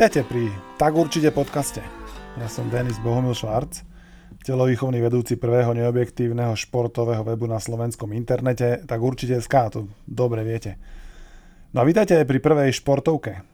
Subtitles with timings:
[0.00, 0.48] Vítajte pri
[0.80, 1.84] Tak určite podcaste.
[2.40, 3.84] Ja som Denis Bohumil Švarc,
[4.48, 10.80] telovýchovný vedúci prvého neobjektívneho športového webu na slovenskom internete, tak určite SK, to dobre viete.
[11.76, 13.44] No a vítajte aj pri prvej športovke.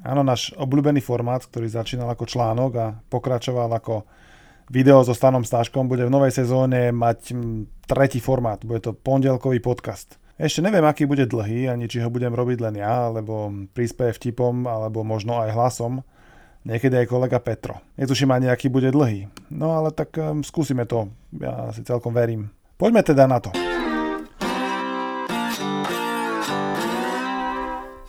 [0.00, 4.08] Áno, náš obľúbený formát, ktorý začínal ako článok a pokračoval ako
[4.72, 7.36] video so Stanom Stáškom, bude v novej sezóne mať
[7.84, 10.16] tretí formát, bude to pondelkový podcast.
[10.42, 14.66] Ešte neviem, aký bude dlhý, ani či ho budem robiť len ja, alebo prispieje vtipom,
[14.66, 16.02] alebo možno aj hlasom.
[16.66, 17.78] Niekedy aj kolega Petro.
[17.94, 19.30] Netuším ani, aký bude dlhý.
[19.54, 21.14] No ale tak um, skúsime to.
[21.38, 22.50] Ja si celkom verím.
[22.74, 23.54] Poďme teda na to.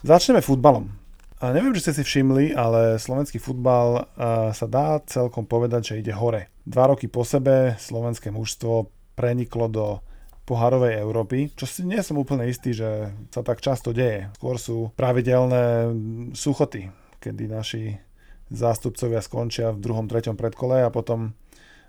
[0.02, 0.90] Začneme futbalom.
[1.38, 6.02] A neviem, či ste si všimli, ale slovenský futbal uh, sa dá celkom povedať, že
[6.02, 6.50] ide hore.
[6.66, 9.86] Dva roky po sebe slovenské mužstvo preniklo do
[10.44, 14.28] pohárovej Európy, čo si nie som úplne istý, že sa tak často deje.
[14.36, 15.88] Skôr sú pravidelné
[16.36, 16.92] suchoty,
[17.24, 17.96] kedy naši
[18.52, 21.32] zástupcovia skončia v druhom, treťom predkole a potom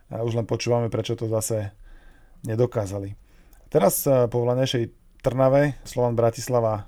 [0.09, 1.75] už len počúvame, prečo to zase
[2.47, 3.19] nedokázali.
[3.75, 6.87] Teraz po vlanejšej Trnave Slovan Bratislava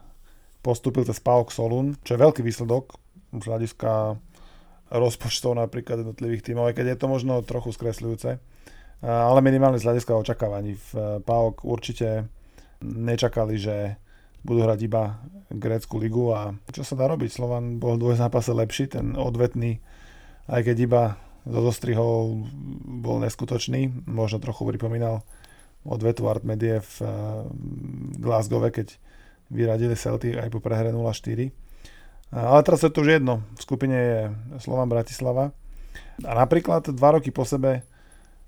[0.62, 2.94] postúpil cez PAOK Solun, čo je veľký výsledok
[3.34, 4.14] z hľadiska
[4.94, 8.39] rozpočtov napríklad jednotlivých tímov, aj keď je to možno trochu skresľujúce
[9.05, 10.77] ale minimálne z hľadiska očakávaní.
[10.77, 12.28] V eh, PAOK určite
[12.80, 14.00] nečakali, že
[14.47, 15.19] budú hrať iba
[15.50, 17.30] grécku ligu a čo sa dá robiť?
[17.34, 19.83] Slovan bol v zápase lepší, ten odvetný,
[20.47, 21.03] aj keď iba
[21.47, 22.47] zo zostrihov
[23.03, 25.27] bol neskutočný, možno trochu pripomínal
[25.86, 27.10] odvetu Art Medie v eh,
[28.22, 28.97] Glasgow, keď
[29.47, 31.55] vyradili Celtic aj po prehre 0-4.
[32.34, 33.47] Ale teraz je to už jedno.
[33.55, 34.20] V skupine je
[34.58, 35.55] Slovan Bratislava.
[36.27, 37.86] A napríklad dva roky po sebe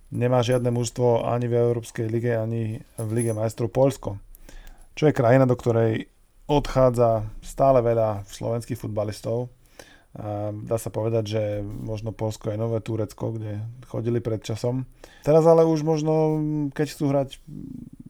[0.09, 4.16] nemá žiadne mužstvo ani v Európskej lige, ani v Lige majstrov Polsko.
[4.97, 6.10] Čo je krajina, do ktorej
[6.49, 9.53] odchádza stále veľa slovenských futbalistov.
[10.65, 14.88] Dá sa povedať, že možno Polsko je nové Turecko, kde chodili pred časom.
[15.22, 16.41] Teraz ale už možno,
[16.72, 17.28] keď chcú hrať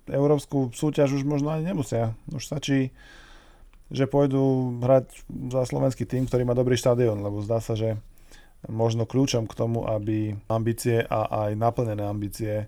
[0.06, 2.15] európsku súťaž, už možno ani nemusia.
[2.31, 2.94] Už stačí,
[3.91, 7.99] že pôjdu hrať za slovenský tým, ktorý má dobrý štadión, lebo zdá sa, že
[8.67, 12.67] možno kľúčom k tomu, aby ambície a aj naplnené ambície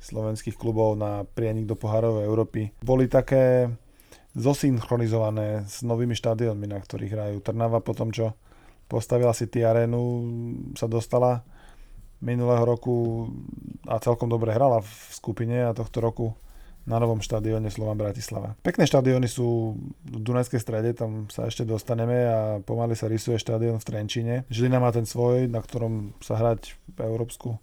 [0.00, 3.68] slovenských klubov na prienik do pohárovej Európy boli také
[4.38, 7.36] zosynchronizované s novými štadiónmi, na ktorých hrajú.
[7.42, 8.38] Trnava po tom, čo
[8.86, 10.00] postavila si tý arénu,
[10.78, 11.42] sa dostala
[12.22, 13.26] minulého roku
[13.86, 16.34] a celkom dobre hrala v skupine a tohto roku
[16.88, 18.56] na novom štadióne Slovan Bratislava.
[18.64, 19.76] Pekné štadióny sú
[20.08, 24.34] v Dunajskej strede, tam sa ešte dostaneme a pomaly sa rysuje štadión v Trenčine.
[24.48, 27.60] Žilina má ten svoj, na ktorom sa hrať európsku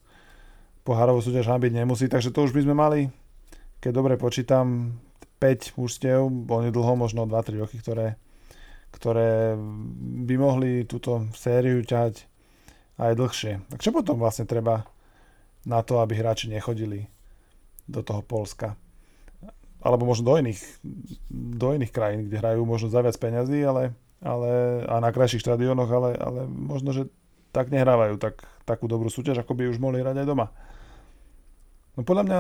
[0.86, 3.10] pohárovú súťaž hambiť nemusí, takže to už by sme mali,
[3.82, 4.94] keď dobre počítam,
[5.42, 8.22] 5 mužstiev, dlho, možno 2-3 roky, ktoré,
[8.94, 9.58] ktoré
[10.30, 12.30] by mohli túto sériu ťahať
[13.02, 13.54] aj dlhšie.
[13.74, 14.86] Tak čo potom vlastne treba
[15.66, 17.10] na to, aby hráči nechodili
[17.90, 18.78] do toho Polska?
[19.86, 20.58] Alebo možno do iných,
[21.30, 23.94] do iných krajín, kde hrajú možno za viac peňazí, ale,
[24.26, 27.06] ale, a na krajších štadiónoch, ale, ale možno, že
[27.54, 30.50] tak nehrávajú tak, takú dobrú súťaž, ako by už mohli hrať aj doma.
[31.96, 32.40] No podľa mňa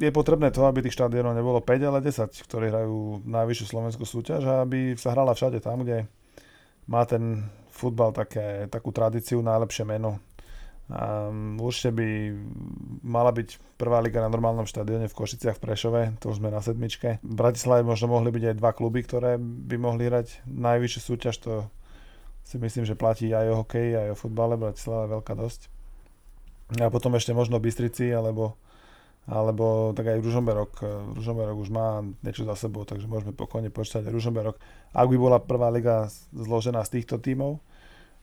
[0.00, 4.46] je potrebné to, aby tých štadiónov nebolo 5, ale 10, ktorí hrajú najvyššiu slovenskú súťaž
[4.46, 6.06] a aby sa hrala všade tam, kde
[6.86, 10.22] má ten futbal také, takú tradíciu, najlepšie meno
[10.84, 12.08] Um, určite by
[13.00, 16.60] mala byť prvá liga na normálnom štadióne v Košiciach v Prešove, to už sme na
[16.60, 17.24] sedmičke.
[17.24, 21.52] V Bratislave možno mohli byť aj dva kluby, ktoré by mohli hrať najvyššiu súťaž, to
[22.44, 25.60] si myslím, že platí aj o hokeji, aj o futbale, Bratislava je veľká dosť.
[26.76, 28.60] A potom ešte možno Bystrici, alebo,
[29.24, 30.84] alebo tak aj Ružomberok.
[31.16, 34.60] Ružomberok už má niečo za sebou, takže môžeme pokojne počítať Ružomberok.
[34.92, 37.56] Ak by bola prvá liga zložená z týchto tímov,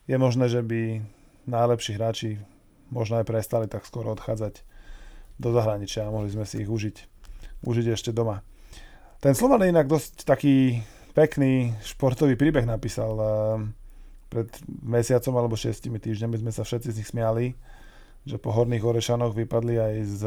[0.06, 1.02] je možné, že by
[1.50, 2.30] najlepší hráči
[2.92, 4.60] možno aj prestali tak skoro odchádzať
[5.40, 6.96] do zahraničia a mohli sme si ich užiť,
[7.64, 8.44] užiť ešte doma.
[9.24, 10.84] Ten Slovan inak dosť taký
[11.16, 13.16] pekný športový príbeh napísal.
[14.32, 14.48] Pred
[14.84, 17.52] mesiacom alebo šestimi týždňami sme sa všetci z nich smiali,
[18.24, 20.20] že po Horných Orešanoch vypadli aj s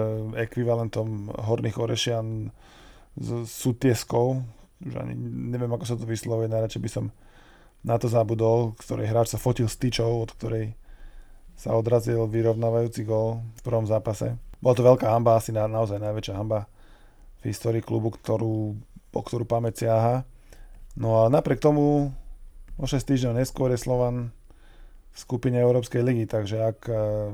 [0.46, 2.54] ekvivalentom Horných Orešian
[3.18, 4.46] s Sutieskou,
[4.86, 5.18] už ani
[5.50, 7.06] neviem, ako sa to vyslovuje, najradšej by som
[7.82, 10.78] na to zabudol, ktorej hráč sa fotil s tyčou, od ktorej
[11.56, 14.36] sa odrazil vyrovnávajúci gól v prvom zápase.
[14.60, 16.68] Bola to veľká hamba, asi na, naozaj najväčšia hamba
[17.44, 18.76] v histórii klubu, ktorú,
[19.12, 20.28] po ktorú pamäť siaha.
[21.00, 22.12] No a napriek tomu
[22.76, 24.36] o 6 týždňov neskôr je Slovan
[25.12, 27.32] v skupine Európskej ligy, takže ak uh,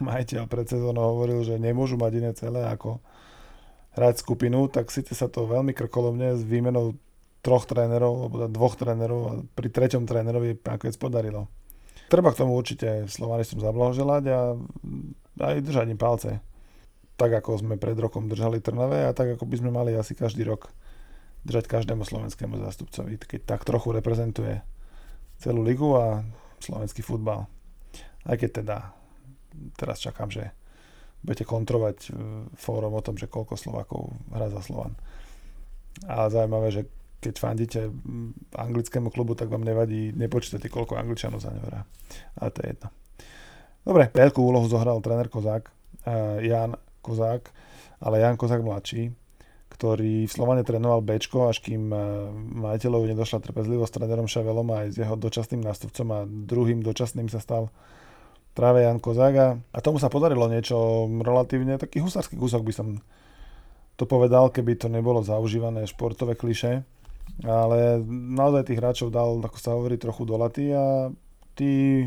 [0.00, 3.00] majiteľ pred sezónou hovoril, že nemôžu mať iné celé ako
[3.96, 6.96] hrať skupinu, tak síce sa to veľmi krkolovne s výmenou
[7.40, 11.48] troch trénerov, alebo dvoch trénerov a pri treťom trénerovi nakoniec podarilo.
[12.06, 14.38] Treba k tomu určite Slovanistom zablahoželať a
[15.42, 16.38] aj držať im palce.
[17.16, 20.46] Tak ako sme pred rokom držali Trnave a tak ako by sme mali asi každý
[20.46, 20.70] rok
[21.46, 24.62] držať každému slovenskému zástupcovi, keď tak trochu reprezentuje
[25.38, 26.26] celú ligu a
[26.58, 27.46] slovenský futbal.
[28.26, 28.76] Aj keď teda
[29.78, 30.50] teraz čakám, že
[31.22, 32.08] budete kontrovať e,
[32.58, 34.98] fórum o tom, že koľko Slovákov hrá za Slovan.
[36.04, 36.82] A zaujímavé, že
[37.20, 37.80] keď fandíte
[38.54, 41.80] anglickému klubu, tak vám nevadí, nepočítate, koľko angličanov za ňo hrá.
[42.38, 42.88] Ale to je jedno.
[43.86, 47.48] Dobre, veľkú úlohu zohral tréner Kozák, uh, Jan Kozák,
[48.02, 49.14] ale Jan Kozák mladší,
[49.70, 54.86] ktorý v Slovane trénoval Bčko, až kým uh, majiteľov nedošla trpezlivosť s trénerom Šavelom a
[54.86, 57.70] aj s jeho dočasným nástupcom a druhým dočasným sa stal
[58.56, 59.60] práve Jan Kozága.
[59.70, 62.88] A tomu sa podarilo niečo relatívne, taký husársky kúsok by som
[63.96, 66.84] to povedal, keby to nebolo zaužívané športové kliše.
[67.44, 71.12] Ale naozaj tých hráčov dal, ako sa hovorí, trochu do laty a
[71.52, 72.04] tí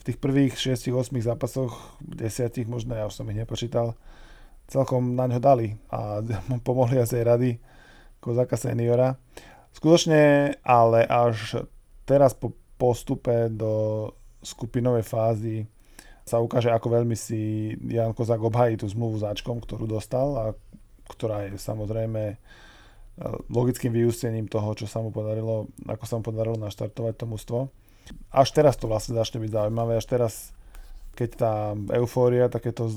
[0.00, 3.94] v tých prvých 6-8 zápasoch, 10 možno, ja už som ich nepočítal,
[4.66, 6.24] celkom na ňo dali a
[6.66, 7.50] pomohli asi aj rady
[8.22, 9.18] Kozaka seniora.
[9.74, 11.66] Skutočne, ale až
[12.06, 14.06] teraz po postupe do
[14.42, 15.56] skupinovej fázy
[16.22, 20.44] sa ukáže, ako veľmi si Jan Kozák obhají tú zmluvu s Ačkom, ktorú dostal a
[21.10, 22.38] ktorá je samozrejme
[23.52, 27.58] logickým vyústením toho, čo sa mu podarilo, ako sa mu podarilo naštartovať to mužstvo.
[28.32, 30.32] Až teraz to vlastne začne byť zaujímavé, až teraz,
[31.14, 31.52] keď tá
[32.00, 32.90] eufória, takéto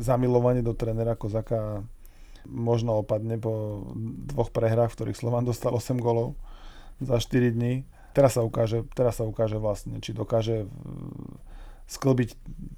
[0.00, 1.84] zamilovanie do trénera Kozaka
[2.48, 3.84] možno opadne po
[4.32, 6.34] dvoch prehrách, v ktorých Slovan dostal 8 golov
[6.98, 7.84] za 4 dní.
[8.16, 10.66] Teraz sa ukáže, teraz sa ukáže vlastne, či dokáže
[11.90, 12.30] sklbiť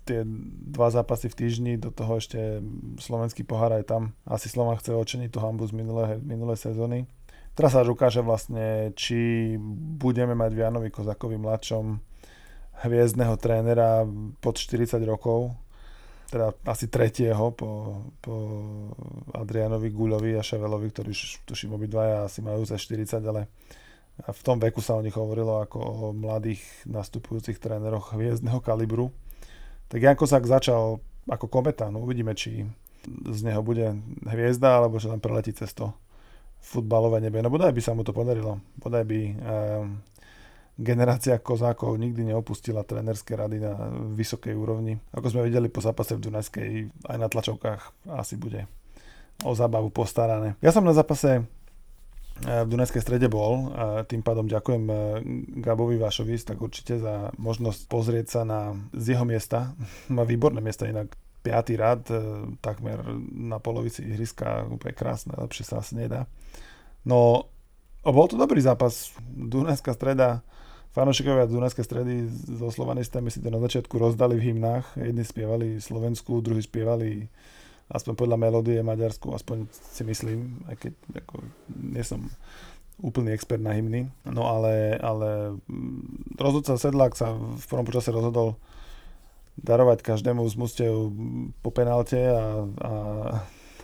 [0.09, 0.25] tie
[0.73, 2.65] dva zápasy v týždni, do toho ešte
[2.97, 4.03] slovenský pohár aj tam.
[4.25, 7.05] Asi Slovan chce očeniť tú hambu z minulé, minulé sezóny.
[7.53, 9.53] Teraz sa ukáže vlastne, či
[10.01, 12.01] budeme mať v Janovi Kozakovi mladšom
[12.89, 14.09] hviezdneho trénera
[14.41, 15.53] pod 40 rokov,
[16.33, 18.35] teda asi tretieho po, po
[19.37, 23.53] Adrianovi Guľovi a Ševelovi, ktorí už tuším obidvaja asi majú za 40, ale
[24.21, 29.11] v tom veku sa o nich hovorilo ako o mladých nastupujúcich tréneroch hviezdneho kalibru.
[29.89, 32.67] Tak Jan Kosák začal ako kometa, no uvidíme, či
[33.07, 35.91] z neho bude hviezda, alebo že tam preletí cez to
[36.63, 37.43] futbalové nebe.
[37.43, 38.63] No bodaj by sa mu to podarilo.
[38.79, 39.35] Bodaj by eh,
[40.79, 43.75] generácia kozákov nikdy neopustila trénerské rady na
[44.15, 45.03] vysokej úrovni.
[45.13, 46.69] Ako sme videli po zápase v Dunajskej,
[47.11, 48.71] aj na tlačovkách asi bude
[49.43, 50.55] o zábavu postarané.
[50.63, 51.43] Ja som na zápase
[52.41, 53.71] v Dunajskej strede bol.
[53.77, 54.95] A tým pádom ďakujem e,
[55.63, 59.77] Gabovi Vašovi tak určite za možnosť pozrieť sa na z jeho miesta.
[60.17, 61.13] Má výborné miesto inak.
[61.43, 62.19] Piatý rad, e,
[62.63, 63.03] takmer
[63.35, 66.27] na polovici ihriska, úplne krásne, lepšie sa asi nedá.
[67.03, 67.51] No,
[68.03, 69.11] bol to dobrý zápas.
[69.27, 70.43] Dunajská streda,
[70.95, 74.99] fanúšikovia Dunajskej stredy so slovanistami si to na začiatku rozdali v hymnách.
[74.99, 77.27] Jedni spievali Slovensku, druhí spievali
[77.93, 80.93] aspoň podľa melódie Maďarsku, aspoň si myslím, aj keď
[81.23, 81.45] ako,
[81.77, 82.25] nie som
[83.05, 84.09] úplný expert na hymny.
[84.25, 88.57] No ale, ale mm, rozhodca Sedlák sa v prvom počase rozhodol
[89.61, 91.13] darovať každému z mustiev
[91.61, 92.93] po penalte a, a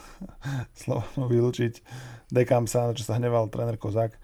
[0.81, 1.85] slovo vylúčiť
[2.33, 4.17] Dekamsa, na čo sa hneval tréner Kozák.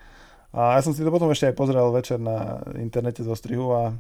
[0.55, 3.93] A ja som si to potom ešte aj pozrel večer na internete zo strihu a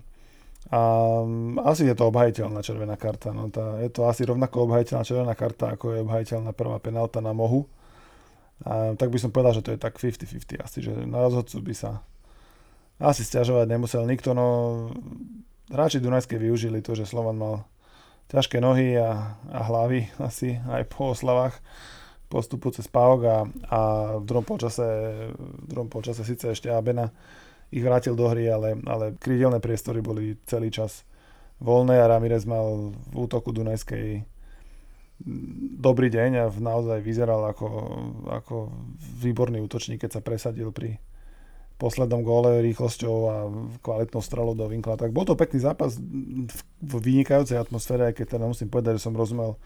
[0.73, 0.81] a
[1.21, 3.37] mm, asi je to obhajiteľná červená karta.
[3.37, 7.37] No tá, je to asi rovnako obhajiteľná červená karta, ako je obhajiteľná prvá penálta na
[7.37, 7.69] mohu.
[8.65, 11.75] A, tak by som povedal, že to je tak 50-50 asi, že na rozhodcu by
[11.77, 12.01] sa
[13.03, 14.47] asi stiažovať nemusel nikto, no
[15.69, 17.67] hráči Dunajskej využili to, že Slovan mal
[18.31, 21.59] ťažké nohy a, a hlavy asi aj po oslavách
[22.33, 23.37] postupu cez Pávok a,
[23.71, 23.81] a
[24.19, 24.83] v druhom polčase,
[25.39, 27.13] v druhom polčase síce ešte Abena
[27.75, 31.03] ich vrátil do hry, ale, ale krídelné priestory boli celý čas
[31.59, 34.23] voľné a Ramirez mal v útoku Dunajskej
[35.79, 37.69] dobrý deň a naozaj vyzeral ako,
[38.31, 38.71] ako
[39.23, 40.99] výborný útočník, keď sa presadil pri
[41.75, 43.37] poslednom góle rýchlosťou a
[43.83, 44.95] kvalitnou strelou do vinkla.
[44.95, 49.19] Tak bol to pekný zápas v vynikajúcej atmosfére, aj keď teda musím povedať, že som
[49.19, 49.59] rozumel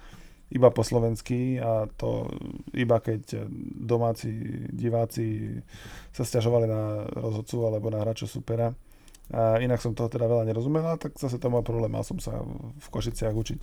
[0.49, 2.25] iba po slovensky a to
[2.73, 3.45] iba keď
[3.77, 4.33] domáci
[4.73, 5.61] diváci
[6.13, 8.73] sa stiažovali na rozhodcu alebo na hráča supera.
[9.29, 11.93] A inak som toho teda veľa nerozumel, tak zase to mal problém.
[11.93, 12.41] Mal som sa
[12.81, 13.61] v Košiciach učiť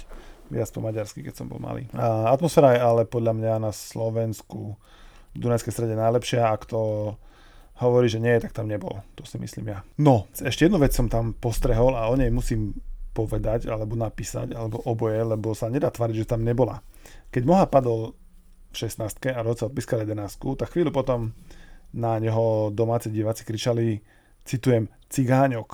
[0.54, 1.90] viac po maďarsky, keď som bol malý.
[1.98, 4.78] A atmosféra je ale podľa mňa na Slovensku
[5.34, 6.54] v Dunajskej strede najlepšia.
[6.54, 7.18] Ak to
[7.82, 9.02] hovorí, že nie, tak tam nebol.
[9.18, 9.82] To si myslím ja.
[9.98, 12.78] No, ešte jednu vec som tam postrehol a o nej musím
[13.16, 16.84] povedať, alebo napísať, alebo oboje, lebo sa nedá tvariť, že tam nebola.
[17.32, 18.12] Keď Moha padol
[18.70, 21.32] v 16 a Roca odpískal 11, tak chvíľu potom
[21.96, 24.04] na neho domáci diváci kričali,
[24.44, 25.70] citujem, cigáňok.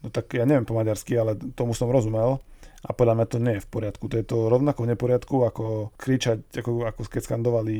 [0.00, 2.40] No tak ja neviem po maďarsky, ale tomu som rozumel.
[2.84, 4.12] A podľa mňa to nie je v poriadku.
[4.12, 5.64] To je to rovnako v neporiadku, ako
[5.96, 7.76] kričať, ako, ako keď skandovali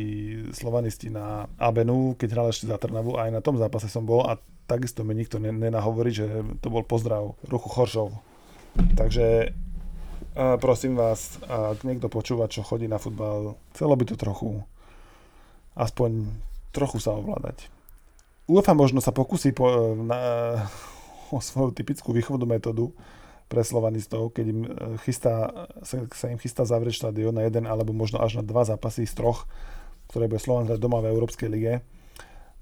[0.56, 3.20] slovanisti na Abenu, keď hral ešte za Trnavu.
[3.20, 6.24] Aj na tom zápase som bol a takisto mi nikto nenahovorí, že
[6.64, 8.16] to bol pozdrav ruchu Choršov.
[8.74, 9.54] Takže
[10.58, 14.62] prosím vás, ak niekto počúva, čo chodí na futbal, chcelo by to trochu,
[15.78, 16.26] aspoň
[16.74, 17.70] trochu sa ovládať.
[18.50, 20.18] UEFA možno sa pokusí po, na,
[21.34, 22.90] o svoju typickú výchovnú metódu,
[23.48, 24.68] pre slovanistov, keď im e,
[25.04, 29.04] chystá, sa, sa im chystá zavrieť štadión na jeden alebo možno až na dva zápasy
[29.04, 29.44] z troch,
[30.08, 31.84] ktoré bude Slovan hrať doma v Európskej lige.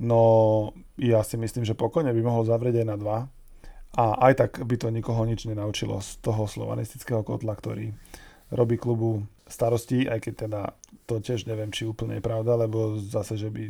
[0.03, 0.21] No
[0.99, 3.19] ja si myslím, že pokojne by mohol zavrieť aj na dva.
[3.93, 7.93] A aj tak by to nikoho nič nenaučilo z toho slovanistického kotla, ktorý
[8.49, 10.61] robí klubu starosti, aj keď teda
[11.05, 13.69] to tiež neviem, či úplne je pravda, lebo zase, že by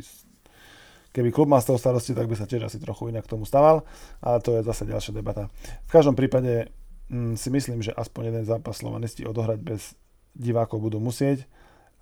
[1.13, 3.45] keby klub mal z toho starosti, tak by sa tiež asi trochu inak k tomu
[3.45, 3.85] staval,
[4.19, 5.51] ale to je zase ďalšia debata.
[5.87, 6.73] V každom prípade
[7.11, 9.93] mm, si myslím, že aspoň jeden zápas Slovanisti odohrať bez
[10.33, 11.45] divákov budú musieť,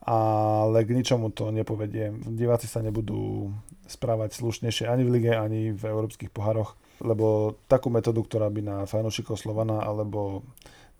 [0.02, 2.16] ale k ničomu to nepovedie.
[2.34, 3.54] Diváci sa nebudú
[3.86, 8.78] správať slušnejšie ani v lige, ani v európskych pohároch, lebo takú metódu, ktorá by na
[8.86, 10.46] fanúšikov Slovana alebo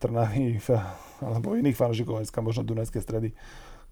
[0.02, 0.58] Trnavy
[1.26, 3.32] alebo iných fanúšikov, dneska možno Dunajské stredy,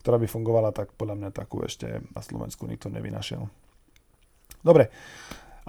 [0.01, 3.46] ktorá by fungovala, tak podľa mňa takú ešte na Slovensku nikto nevynašiel.
[4.60, 4.92] Dobre,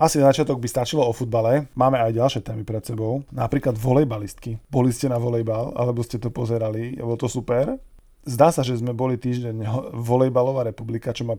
[0.01, 1.69] asi na začiatok by stačilo o futbale.
[1.77, 3.21] Máme aj ďalšie témy pred sebou.
[3.29, 4.57] Napríklad volejbalistky.
[4.73, 6.97] Boli ste na volejbal, alebo ste to pozerali?
[6.97, 7.77] Bolo to super?
[8.25, 9.61] Zdá sa, že sme boli týždeň
[9.93, 11.37] volejbalová republika, čo ma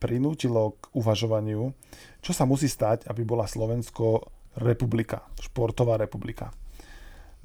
[0.00, 1.70] prinútilo k uvažovaniu,
[2.24, 4.26] čo sa musí stať, aby bola Slovensko
[4.56, 6.50] republika, športová republika.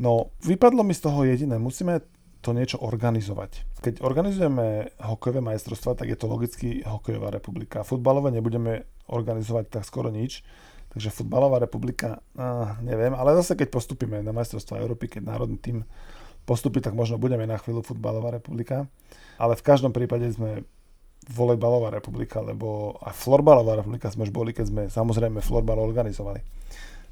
[0.02, 2.04] No, vypadlo mi z toho jediné, musíme
[2.46, 3.82] to niečo organizovať.
[3.82, 7.82] Keď organizujeme hokejové majstrovstvá, tak je to logicky hokejová republika.
[7.82, 10.46] Futbalové nebudeme organizovať tak skoro nič.
[10.94, 15.78] Takže futbalová republika, uh, neviem, ale zase keď postupíme na majstrovstvá Európy, keď národný tým
[16.46, 18.88] postupí, tak možno budeme na chvíľu futbalová republika.
[19.42, 20.64] Ale v každom prípade sme
[21.26, 26.46] volejbalová republika, lebo aj florbalová republika sme už boli, keď sme samozrejme florbal organizovali.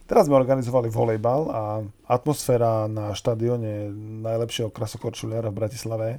[0.03, 1.62] Teraz sme organizovali volejbal a
[2.12, 3.88] atmosféra na štadióne
[4.24, 6.10] najlepšieho krasokorčuliara v Bratislave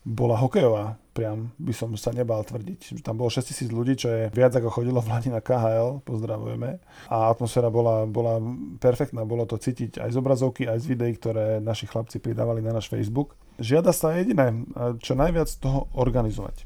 [0.00, 3.04] bola hokejová, priam by som sa nebal tvrdiť.
[3.04, 6.80] Tam bolo 6000 ľudí, čo je viac ako chodilo v Lani na KHL, pozdravujeme.
[7.12, 8.40] A atmosféra bola, bola
[8.80, 12.72] perfektná, bolo to cítiť aj z obrazovky, aj z videí, ktoré naši chlapci pridávali na
[12.72, 13.36] náš Facebook.
[13.60, 14.64] Žiada sa jediné,
[15.04, 16.64] čo najviac toho organizovať.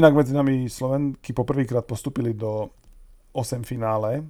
[0.00, 2.72] Inak medzi nami Slovenky poprvýkrát postupili do
[3.36, 4.24] 8 finále,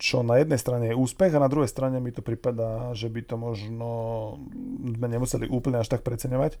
[0.00, 3.20] čo na jednej strane je úspech a na druhej strane mi to pripadá, že by
[3.24, 3.88] to možno
[4.84, 6.58] sme nemuseli úplne až tak preceňovať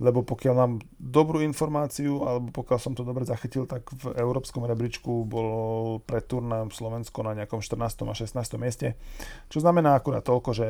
[0.00, 5.28] lebo pokiaľ mám dobrú informáciu, alebo pokiaľ som to dobre zachytil, tak v európskom rebríčku
[5.28, 8.08] bol pred turnám Slovensko na nejakom 14.
[8.08, 8.32] a 16.
[8.56, 8.96] mieste,
[9.52, 10.68] čo znamená akurát toľko, že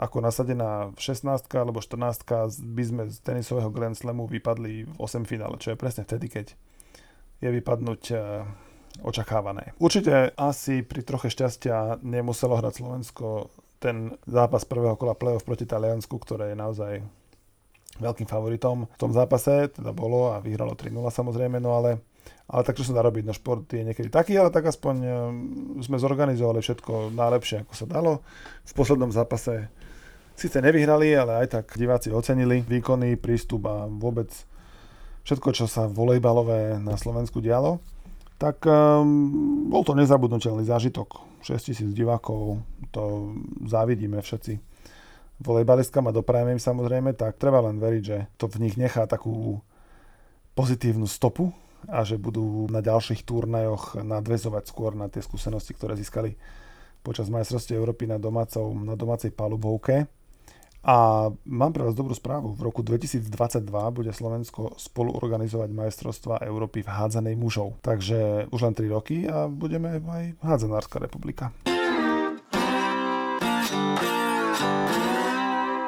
[0.00, 2.24] ako nasadená 16 alebo 14
[2.64, 6.46] by sme z tenisového Grand Slamu vypadli v 8 finále, čo je presne vtedy, keď
[7.44, 8.16] je vypadnúť e,
[9.02, 9.74] očakávané.
[9.82, 13.50] Určite asi pri troche šťastia nemuselo hrať Slovensko
[13.82, 16.92] ten zápas prvého kola play-off proti Taliansku, ktoré je naozaj
[18.00, 22.02] veľkým favoritom v tom zápase, teda bolo a vyhralo 3-0 samozrejme, no ale,
[22.50, 25.10] ale tak čo sa dá robiť, no šport je niekedy taký, ale tak aspoň e,
[25.84, 28.12] sme zorganizovali všetko najlepšie, ako sa dalo.
[28.66, 29.70] V poslednom zápase
[30.34, 34.32] síce nevyhrali, ale aj tak diváci ocenili výkony, prístup a vôbec
[35.22, 37.78] všetko, čo sa volejbalové na Slovensku dialo.
[38.38, 41.22] Tak um, bol to nezabudnutelný zážitok.
[41.44, 43.34] 6000 divákov, to
[43.68, 44.74] závidíme všetci
[45.42, 49.58] volejbalistkám a doprajeme im samozrejme, tak treba len veriť, že to v nich nechá takú
[50.54, 51.50] pozitívnu stopu
[51.90, 56.38] a že budú na ďalších turnajoch nadvezovať skôr na tie skúsenosti, ktoré získali
[57.04, 60.08] počas majstrovstiev Európy na, domácov, na domácej palubovke.
[60.84, 62.52] A mám pre vás dobrú správu.
[62.52, 63.32] V roku 2022
[63.88, 67.80] bude Slovensko spolu organizovať majstrovstva Európy v hádzanej mužov.
[67.80, 71.56] Takže už len 3 roky a budeme aj hádzanárska republika.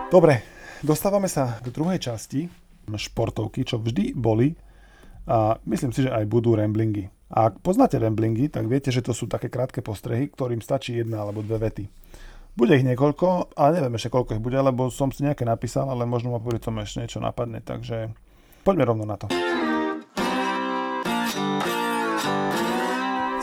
[0.08, 0.40] Dobre,
[0.80, 2.48] dostávame sa k druhej časti
[2.88, 4.56] športovky, čo vždy boli
[5.28, 7.12] a myslím si, že aj budú ramblingy.
[7.36, 11.20] A ak poznáte ramblingy, tak viete, že to sú také krátke postrehy, ktorým stačí jedna
[11.20, 11.84] alebo dve vety.
[12.56, 16.08] Bude ich niekoľko, ale neviem ešte koľko ich bude, lebo som si nejaké napísal, ale
[16.08, 18.16] možno ma pri tom ešte niečo napadne, takže
[18.64, 19.28] poďme rovno na to.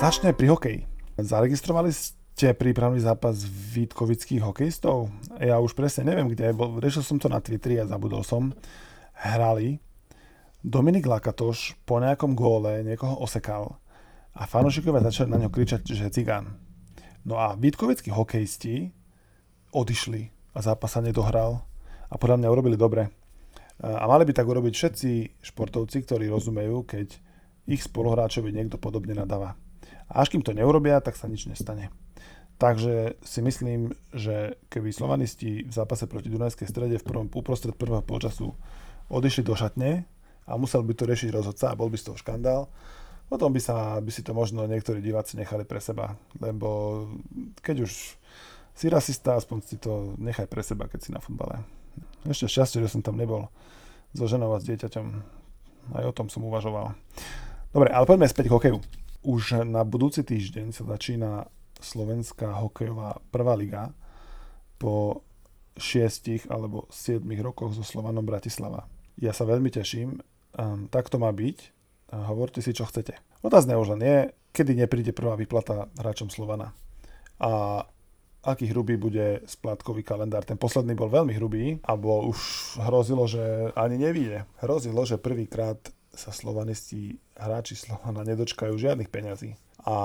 [0.02, 0.80] Začne pri hokeji.
[1.22, 5.14] Zaregistrovali ste prípravný zápas Vítkovických hokejistov?
[5.38, 6.82] Ja už presne neviem, kde bol.
[6.82, 8.50] Riešil som to na Twitteri a zabudol som.
[9.14, 9.78] Hrali.
[10.66, 13.78] Dominik Lakatoš po nejakom góle niekoho osekal.
[14.34, 16.58] a fanúšikovia začali na ňo kričať, že cigán.
[17.22, 19.03] No a vítkovickí hokejisti
[19.74, 21.66] odišli a zápas sa nedohral
[22.08, 23.10] a podľa mňa urobili dobre.
[23.82, 25.10] A mali by tak urobiť všetci
[25.42, 27.18] športovci, ktorí rozumejú, keď
[27.66, 29.58] ich spoluhráčovi niekto podobne nadáva.
[30.08, 31.90] A až kým to neurobia, tak sa nič nestane.
[32.62, 38.06] Takže si myslím, že keby slovanisti v zápase proti Dunajskej strede v prvom, uprostred prvého
[38.06, 38.54] polčasu
[39.10, 40.06] odišli do šatne
[40.46, 42.70] a musel by to riešiť rozhodca a bol by z toho škandál,
[43.28, 47.04] potom by, sa, by si to možno niektorí diváci nechali pre seba, lebo
[47.66, 48.22] keď už
[48.74, 51.62] si rasista, aspoň si to nechaj pre seba, keď si na futbale.
[52.26, 53.50] Ešte šťastie, že som tam nebol
[54.14, 55.08] so ženou a s dieťaťom.
[55.94, 56.96] Aj o tom som uvažoval.
[57.74, 58.78] Dobre, ale poďme späť k hokeju.
[59.24, 61.48] Už na budúci týždeň sa začína
[61.84, 63.92] slovenská hokejová prvá liga
[64.80, 65.26] po
[65.76, 68.88] šiestich alebo siedmých rokoch so Slovanom Bratislava.
[69.20, 70.22] Ja sa veľmi teším.
[70.54, 71.74] Um, tak to má byť
[72.14, 73.18] hovorte si, čo chcete.
[73.42, 74.18] Otázne už len je,
[74.54, 76.78] kedy nepríde prvá výplata hráčom Slovana.
[77.42, 77.84] A
[78.44, 80.44] aký hrubý bude splátkový kalendár.
[80.44, 82.40] Ten posledný bol veľmi hrubý a bol už
[82.84, 84.44] hrozilo, že ani nevíde.
[84.60, 85.80] Hrozilo, že prvýkrát
[86.14, 89.58] sa slovanisti, hráči Slovana nedočkajú žiadnych peňazí.
[89.84, 89.96] A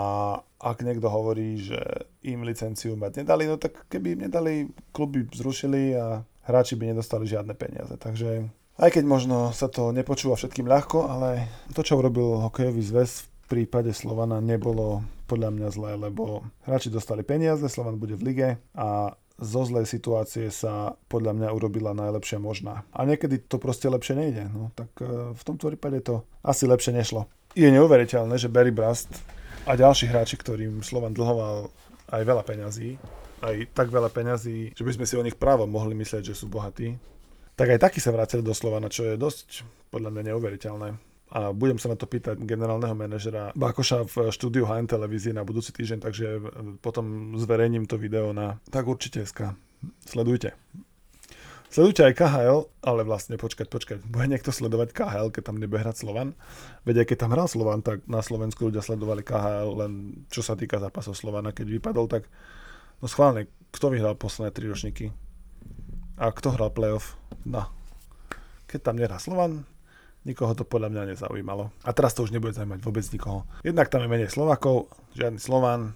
[0.59, 1.79] ak niekto hovorí, že
[2.27, 7.29] im licenciu mať nedali, no tak keby im nedali, kluby zrušili a hráči by nedostali
[7.29, 7.95] žiadne peniaze.
[7.95, 13.29] Takže aj keď možno sa to nepočúva všetkým ľahko, ale to, čo urobil hokejový zväz
[13.47, 18.49] v prípade Slovana nebolo podľa mňa zlé, lebo hráči dostali peniaze, Slovan bude v lige
[18.73, 22.83] a zo zlej situácie sa podľa mňa urobila najlepšia možná.
[22.91, 24.51] A niekedy to proste lepšie nejde.
[24.51, 27.31] No, tak e, v tomto prípade to asi lepšie nešlo.
[27.55, 29.09] Je neuveriteľné, že Barry Brast
[29.63, 31.71] a ďalší hráči, ktorým Slovan dlhoval
[32.11, 32.99] aj veľa peňazí,
[33.47, 36.51] aj tak veľa peňazí, že by sme si o nich právo mohli myslieť, že sú
[36.51, 36.99] bohatí,
[37.55, 39.63] tak aj takí sa vracali do Slovana, čo je dosť
[39.95, 40.89] podľa mňa neuveriteľné.
[41.29, 45.77] A budem sa na to pýtať generálneho manažera Bakoša v štúdiu HN televízie na budúci
[45.77, 46.27] týždeň, takže
[46.81, 49.53] potom zverejním to video na tak určite SK.
[50.09, 50.57] Sledujte.
[51.69, 56.01] Sledujte aj KHL, ale vlastne počkať, počkať, bude niekto sledovať KHL, keď tam nebude hrať
[56.01, 56.33] Slovan?
[56.89, 59.93] Veď aj keď tam hral Slovan, tak na Slovensku ľudia sledovali KHL, len
[60.33, 62.25] čo sa týka zápasov Slovana, keď vypadol, tak
[63.05, 65.13] no schválne, kto vyhral posledné tri ročníky?
[66.17, 67.21] A kto hral playoff?
[67.45, 67.69] No.
[68.65, 69.69] Keď tam nehrá Slovan,
[70.25, 71.71] nikoho to podľa mňa nezaujímalo.
[71.85, 73.45] A teraz to už nebude zaujímať vôbec nikoho.
[73.63, 75.95] Jednak tam je menej Slovakov, žiadny Slovan,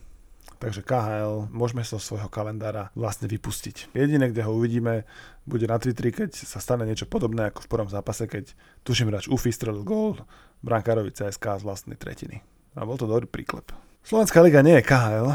[0.62, 3.94] takže KHL môžeme zo svojho kalendára vlastne vypustiť.
[3.96, 5.06] Jediné, kde ho uvidíme,
[5.46, 8.54] bude na Twitteri, keď sa stane niečo podobné ako v prvom zápase, keď
[8.86, 10.22] tuším hráč Ufi strelil gól
[10.62, 12.42] brankárovi CSK z vlastnej tretiny.
[12.78, 13.74] A bol to dobrý príklep.
[14.02, 15.28] Slovenská liga nie je KHL,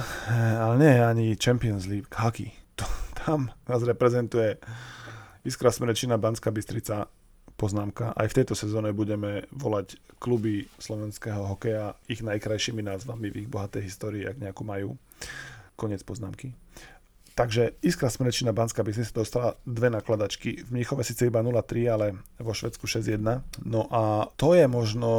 [0.63, 2.51] ale nie je ani Champions League hockey
[3.27, 4.55] tam nás reprezentuje
[5.43, 7.11] Iskra Smrečina, Banská Bystrica,
[7.57, 8.13] poznámka.
[8.13, 13.83] Aj v tejto sezóne budeme volať kluby slovenského hokeja ich najkrajšími názvami v ich bohatej
[13.83, 14.93] histórii, ak nejakú majú.
[15.73, 16.53] Konec poznámky.
[17.37, 20.65] Takže Iskra Smrečina Banská Bystrica dostala dve nakladačky.
[20.65, 23.45] V Mníchove síce iba 0-3, ale vo Švedsku 6-1.
[23.61, 25.11] No a to je možno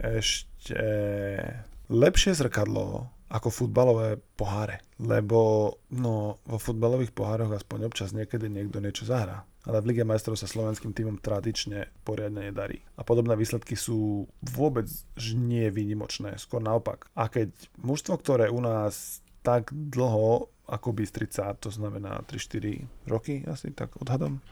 [0.00, 0.80] ešte
[1.92, 4.84] lepšie zrkadlo ako futbalové poháre.
[5.00, 9.48] Lebo no, vo futbalových pohároch aspoň občas niekedy niekto niečo zahrá.
[9.64, 12.84] Ale v Lige majstrov sa slovenským týmom tradične poriadne nedarí.
[12.98, 14.90] A podobné výsledky sú vôbec
[15.32, 17.08] nie výnimočné, skôr naopak.
[17.16, 23.70] A keď mužstvo, ktoré u nás tak dlho ako Bystrica, to znamená 3-4 roky asi,
[23.70, 24.42] tak odhadom,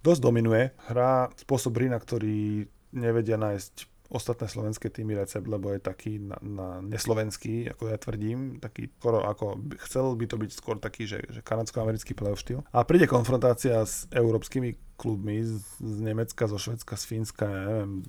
[0.00, 5.80] dosť dominuje, hrá spôsob hry, na ktorý nevedia nájsť ostatné slovenské týmy recept, lebo je
[5.80, 9.56] taký na, na neslovenský, ako ja tvrdím, taký skoro ako,
[9.88, 12.60] chcel by to byť skôr taký, že, že kanadsko-americký playoff štýl.
[12.76, 18.04] A príde konfrontácia s európskymi klubmi z, z Nemecka, zo Švedska, z Fínska, ja neviem,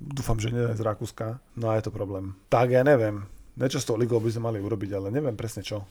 [0.00, 2.38] dúfam, že nie z Rakúska, no a je to problém.
[2.48, 3.26] Tak ja neviem,
[3.58, 5.84] niečo s tou ligou by sme mali urobiť, ale neviem presne čo.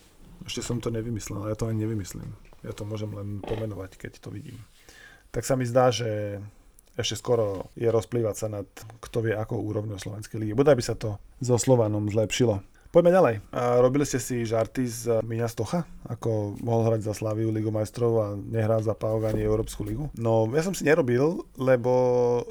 [0.47, 2.31] Ešte som to nevymyslel, ale ja to ani nevymyslím.
[2.63, 4.57] Ja to môžem len pomenovať, keď to vidím.
[5.29, 6.41] Tak sa mi zdá, že
[6.95, 8.67] ešte skoro je rozplývať sa nad
[9.03, 10.53] kto vie akou úrovňou Slovenskej ligy.
[10.55, 12.63] Bodaj by sa to so Slovanom zlepšilo.
[12.95, 13.35] Poďme ďalej.
[13.83, 18.27] Robili ste si žarty z Miňa Stocha, ako mohol hrať za Slaviu Ligu majstrov a
[18.39, 20.07] nehrá za PAOK ani Európsku ligu?
[20.15, 21.91] No, ja som si nerobil, lebo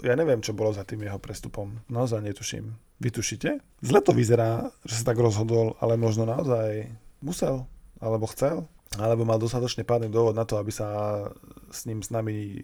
[0.05, 1.81] ja neviem, čo bolo za tým jeho prestupom.
[1.89, 2.77] Naozaj netuším.
[3.01, 3.57] Vy tušíte?
[3.81, 6.93] Zle to vyzerá, že sa tak rozhodol, ale možno naozaj
[7.25, 7.65] musel,
[7.97, 8.69] alebo chcel,
[9.01, 11.25] alebo mal dostatočne pádny dôvod na to, aby sa
[11.73, 12.61] s ním s nami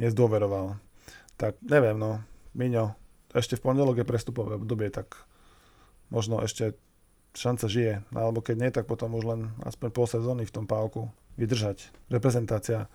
[0.00, 0.80] nezdôveroval
[1.42, 2.22] tak neviem, no,
[2.54, 2.94] Miňo,
[3.34, 5.26] ešte v pondelok je prestupové obdobie, tak
[6.06, 6.78] možno ešte
[7.34, 11.10] šanca žije, alebo keď nie, tak potom už len aspoň pol sezóny v tom pávku
[11.34, 11.90] vydržať.
[12.12, 12.86] Reprezentácia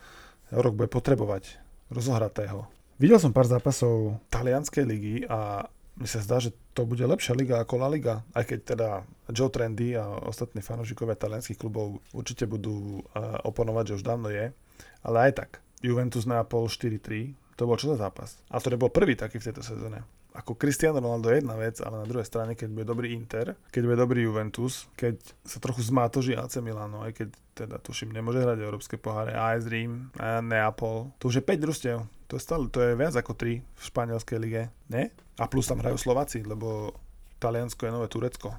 [0.47, 1.59] rok bude potrebovať
[1.91, 2.71] rozohratého.
[2.95, 7.57] Videl som pár zápasov talianskej ligy a mi sa zdá, že to bude lepšia liga
[7.57, 8.89] ako La Liga, aj keď teda
[9.33, 14.53] Joe Trendy a ostatní fanúšikovia talianských klubov určite budú uh, oponovať, že už dávno je,
[15.01, 15.49] ale aj tak.
[15.81, 18.37] Juventus Neapol 4-3, to bol čo za zápas.
[18.53, 20.05] A to nebol prvý taký v tejto sezóne
[20.37, 23.81] ako Cristiano Ronaldo je jedna vec, ale na druhej strane, keď bude dobrý Inter, keď
[23.89, 28.61] bude dobrý Juventus, keď sa trochu zmátoží AC Milano, aj keď teda tuším, nemôže hrať
[28.61, 31.97] európske poháre, AS Rím, Neapol, to už je 5 družstiev.
[32.29, 35.09] To je, stále, to je viac ako 3 v španielskej lige, ne?
[35.41, 36.93] A plus tam hrajú Slováci, lebo
[37.41, 38.53] Taliansko je nové Turecko.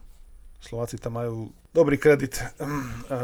[0.59, 2.43] Slováci tam majú dobrý kredit.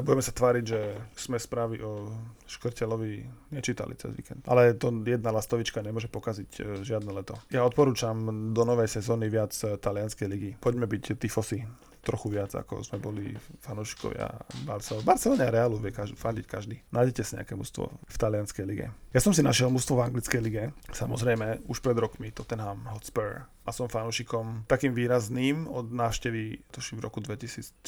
[0.06, 0.80] Budeme sa tváriť, že
[1.18, 2.06] sme správy o
[2.46, 4.46] Škrtelovi nečítali cez víkend.
[4.46, 7.34] Ale to jedna lastovička nemôže pokaziť e, žiadne leto.
[7.50, 8.14] Ja odporúčam
[8.54, 10.50] do novej sezóny viac e, talianskej ligy.
[10.62, 11.66] Poďme byť tifosi
[12.04, 13.32] trochu viac, ako sme boli
[13.64, 14.28] fanúšikovia
[14.68, 15.08] Barcelony.
[15.08, 16.76] Barcelona a Realu vie každý, fandiť každý.
[16.92, 18.92] Nájdete si nejaké mužstvo v talianskej lige.
[19.16, 20.62] Ja som si našiel mužstvo v anglickej lige,
[20.92, 23.48] samozrejme, už pred rokmi, Tottenham Hotspur.
[23.64, 27.80] A som fanúšikom takým výrazným od návštevy, tuším v roku 2014.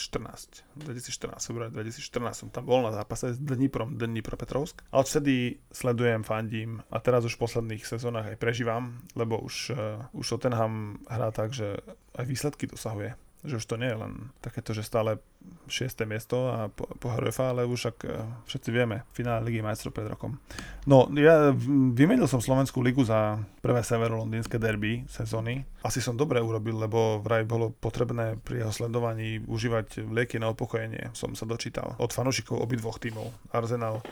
[0.72, 4.80] 2014, február 2014 som tam bol na zápase s Dniprom, Dnipropetrovsk.
[4.88, 10.00] A odvtedy sledujem, fandím a teraz už v posledných sezónach aj prežívam, lebo už, uh,
[10.16, 11.76] už Tottenham hrá tak, že
[12.16, 13.12] aj výsledky dosahuje
[13.46, 15.22] že už to nie je len takéto, že stále
[15.70, 16.06] 6.
[16.06, 18.18] miesto a pohár UEFA, ale už ak eh,
[18.50, 20.38] všetci vieme, finále Ligy majstrov pred rokom.
[20.86, 21.50] No, ja
[21.94, 25.66] vymenil som Slovenskú ligu za prvé severo-londýnske derby sezóny.
[25.82, 31.14] Asi som dobre urobil, lebo vraj bolo potrebné pri jeho sledovaní užívať lieky na upokojenie,
[31.14, 31.98] som sa dočítal.
[31.98, 33.30] Od fanúšikov obidvoch tímov.
[33.50, 34.02] Arsenal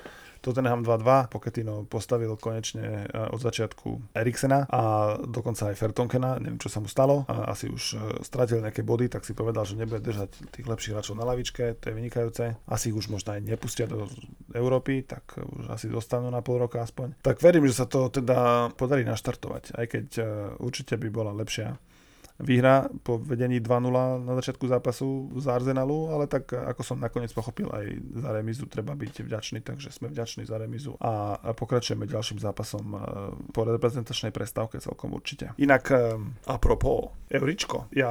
[0.45, 6.69] Tottenham 2-2, Pochettino postavil konečne e, od začiatku Eriksena a dokonca aj Fertonkena, neviem čo
[6.69, 10.05] sa mu stalo, a asi už e, stratil nejaké body, tak si povedal, že nebude
[10.05, 12.45] držať tých lepších hráčov na lavičke, to je vynikajúce.
[12.69, 14.05] Asi ich už možno aj nepustia do
[14.53, 17.17] Európy, tak už asi dostanú na pol roka aspoň.
[17.25, 20.23] Tak verím, že sa to teda podarí naštartovať, aj keď e,
[20.61, 21.81] určite by bola lepšia
[22.43, 27.71] výhra po vedení 2-0 na začiatku zápasu z Arsenalu, ale tak ako som nakoniec pochopil,
[27.71, 27.87] aj
[28.19, 32.99] za remizu treba byť vďačný, takže sme vďační za remizu a pokračujeme ďalším zápasom e,
[33.55, 35.55] po reprezentačnej prestávke celkom určite.
[35.63, 36.19] Inak e,
[36.51, 38.11] apropo Euričko, ja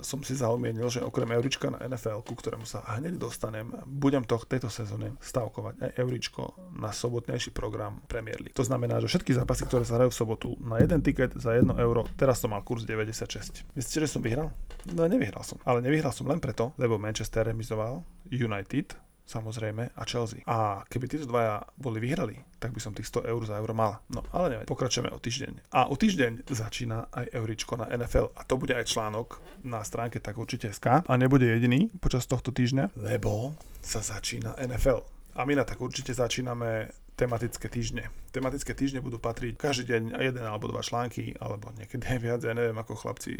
[0.00, 4.40] som si zaumienil, že okrem Eurička na NFL, ku ktorému sa hneď dostanem, budem to
[4.40, 8.56] tejto sezóne stavkovať aj Euričko na sobotnejší program Premier League.
[8.56, 11.76] To znamená, že všetky zápasy, ktoré sa hrajú v sobotu na jeden tiket za 1
[11.76, 14.54] euro, teraz som mal kurz 96 Myslíte, že som vyhral?
[14.88, 15.60] No nevyhral som.
[15.68, 18.00] Ale nevyhral som len preto, lebo Manchester remizoval,
[18.32, 18.96] United
[19.30, 20.42] samozrejme a Chelsea.
[20.50, 24.02] A keby títo dvaja boli vyhrali, tak by som tých 100 eur za euro mal.
[24.10, 25.70] No ale neviem, pokračujeme o týždeň.
[25.70, 30.18] A o týždeň začína aj euričko na NFL a to bude aj článok na stránke
[30.18, 35.06] tak určite SK a nebude jediný počas tohto týždňa, lebo sa začína NFL.
[35.38, 38.08] A my na tak určite začíname tematické týždne.
[38.32, 42.56] Tematické týždne budú patriť každý deň jeden alebo dva články, alebo niekedy aj viac, ja
[42.56, 43.36] neviem, ako chlapci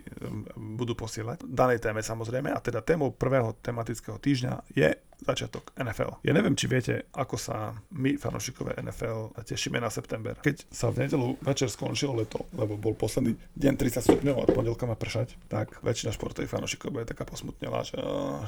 [0.55, 1.49] budú posielať.
[1.49, 2.53] Danej téme samozrejme.
[2.53, 6.21] A teda témou prvého tematického týždňa je začiatok NFL.
[6.25, 10.37] Ja neviem, či viete, ako sa my, fanúšikové NFL, tešíme na september.
[10.41, 14.85] Keď sa v nedelu večer skončilo leto, lebo bol posledný deň 30 stupňov a pondelka
[14.89, 18.01] má pršať, tak väčšina športových fanúšikov je taká posmutnela, že,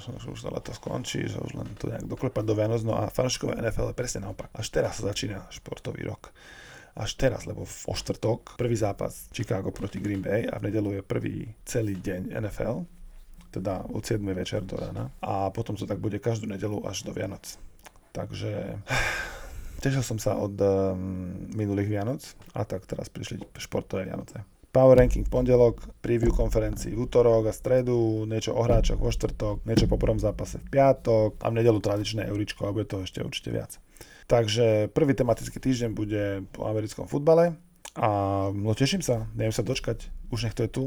[0.03, 2.83] že už sa leto skončí, že už len to nejak doklepať do Vianoc.
[2.85, 4.51] No a fanúšikové NFL je presne naopak.
[4.57, 6.33] Až teraz sa začína športový rok
[6.93, 11.03] až teraz, lebo v štvrtok prvý zápas Chicago proti Green Bay a v nedelu je
[11.03, 12.85] prvý celý deň NFL
[13.53, 17.13] teda od 7 večer do rána a potom to tak bude každú nedelu až do
[17.13, 17.45] Vianoc.
[18.17, 18.81] Takže
[19.85, 20.97] tešil som sa od um,
[21.53, 22.23] minulých Vianoc
[22.57, 24.41] a tak teraz prišli športové Vianoce.
[24.73, 29.85] Power Ranking pondelok, preview konferencii v útorok a stredu, niečo o hráčoch vo štvrtok, niečo
[29.85, 33.53] po prvom zápase v piatok a v nedelu tradičné euričko a bude to ešte určite
[33.53, 33.77] viac.
[34.33, 37.61] Takže prvý tematický týždeň bude po americkom futbale
[38.01, 38.09] a
[38.49, 40.85] no teším sa, neviem sa dočkať, už nech to je tu,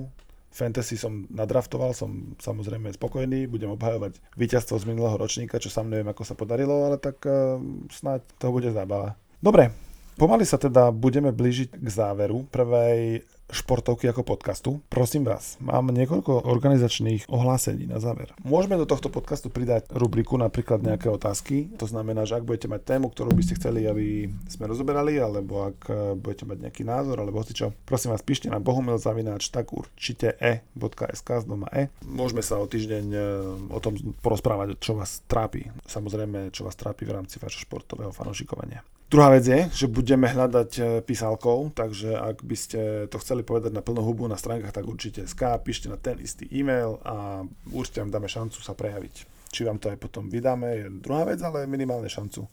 [0.55, 6.07] Fantasy som nadraftoval, som samozrejme spokojný, budem obhajovať víťazstvo z minulého ročníka, čo sám neviem,
[6.07, 7.59] ako sa podarilo, ale tak uh,
[7.91, 9.19] snáď to bude zábava.
[9.43, 9.75] Dobre,
[10.15, 14.69] pomaly sa teda budeme blížiť k záveru prvej športovky ako podcastu.
[14.89, 18.33] Prosím vás, mám niekoľko organizačných ohlásení na záver.
[18.41, 21.69] Môžeme do tohto podcastu pridať rubriku napríklad nejaké otázky.
[21.77, 25.69] To znamená, že ak budete mať tému, ktorú by ste chceli, aby sme rozoberali, alebo
[25.69, 30.33] ak eh, budete mať nejaký názor, alebo čo, prosím vás, píšte na bohumilzavináč tak určite
[30.41, 31.93] e.sk z doma e.
[32.03, 33.21] Môžeme sa o týždeň eh,
[33.69, 35.69] o tom porozprávať, čo vás trápi.
[35.85, 38.81] Samozrejme, čo vás trápi v rámci vašho športového fanošikovania.
[39.15, 43.71] Druhá vec je, že budeme hľadať e, písalkou, takže ak by ste to chceli povedať
[43.71, 48.03] na plnú hubu na stránkach, tak určite SK, píšte na ten istý e-mail a určite
[48.03, 49.15] vám dáme šancu sa prejaviť.
[49.55, 52.43] Či vám to aj potom vydáme, je druhá vec, ale minimálne šancu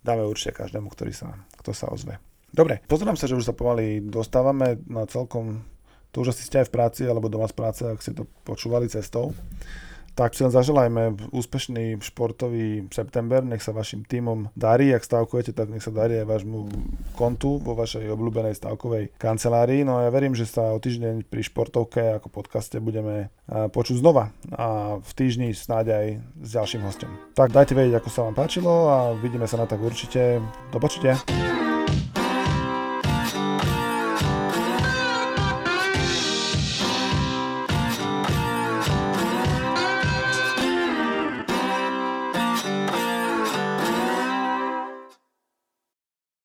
[0.00, 2.16] dáme určite každému, ktorý sa, kto sa ozve.
[2.56, 5.60] Dobre, pozerám sa, že už sa pomaly dostávame na celkom
[6.16, 8.88] To už asi ste aj v práci alebo doma z práce, ak ste to počúvali
[8.88, 9.36] cestou.
[10.18, 15.70] Tak si len zaželajme úspešný športový september, nech sa vašim tímom darí, ak stavkujete, tak
[15.70, 16.58] nech sa darí aj vášmu
[17.14, 19.86] kontu vo vašej obľúbenej stavkovej kancelárii.
[19.86, 24.34] No a ja verím, že sa o týždeň pri športovke ako podcaste budeme počuť znova
[24.50, 26.06] a v týždni snáď aj
[26.42, 27.14] s ďalším hostom.
[27.38, 30.42] Tak dajte vedieť, ako sa vám páčilo a vidíme sa na tak určite.
[30.74, 31.14] Do počutia.